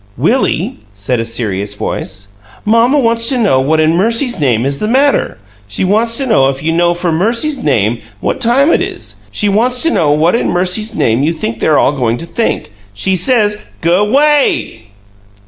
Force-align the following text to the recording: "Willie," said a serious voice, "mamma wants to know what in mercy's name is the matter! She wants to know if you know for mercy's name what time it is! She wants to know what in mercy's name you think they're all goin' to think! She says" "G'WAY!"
"Willie," 0.17 0.79
said 0.95 1.19
a 1.19 1.23
serious 1.25 1.75
voice, 1.75 2.29
"mamma 2.65 2.97
wants 2.97 3.29
to 3.29 3.37
know 3.37 3.59
what 3.61 3.79
in 3.79 3.93
mercy's 3.95 4.39
name 4.39 4.65
is 4.65 4.79
the 4.79 4.87
matter! 4.87 5.37
She 5.67 5.83
wants 5.83 6.17
to 6.17 6.25
know 6.25 6.49
if 6.49 6.63
you 6.63 6.71
know 6.73 6.95
for 6.95 7.11
mercy's 7.11 7.61
name 7.63 7.99
what 8.19 8.41
time 8.41 8.71
it 8.71 8.81
is! 8.81 9.17
She 9.29 9.47
wants 9.47 9.83
to 9.83 9.91
know 9.91 10.09
what 10.09 10.33
in 10.33 10.49
mercy's 10.49 10.95
name 10.95 11.21
you 11.21 11.33
think 11.33 11.59
they're 11.59 11.77
all 11.77 11.91
goin' 11.91 12.17
to 12.17 12.25
think! 12.25 12.73
She 12.95 13.15
says" 13.15 13.67
"G'WAY!" 13.83 14.85